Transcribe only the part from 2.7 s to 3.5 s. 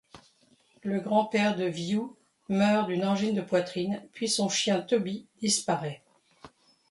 d’une angine de